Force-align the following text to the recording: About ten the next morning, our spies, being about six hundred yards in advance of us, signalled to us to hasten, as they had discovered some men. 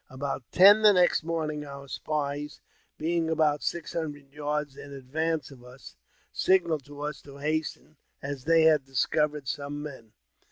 About 0.09 0.51
ten 0.51 0.81
the 0.81 0.93
next 0.93 1.23
morning, 1.23 1.63
our 1.63 1.87
spies, 1.87 2.59
being 2.97 3.29
about 3.29 3.61
six 3.61 3.93
hundred 3.93 4.33
yards 4.33 4.75
in 4.75 4.91
advance 4.91 5.51
of 5.51 5.63
us, 5.63 5.95
signalled 6.31 6.85
to 6.85 7.01
us 7.01 7.21
to 7.21 7.37
hasten, 7.37 7.97
as 8.19 8.45
they 8.45 8.63
had 8.63 8.83
discovered 8.83 9.47
some 9.47 9.79
men. 9.83 10.13